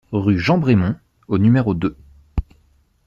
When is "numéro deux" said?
1.37-1.95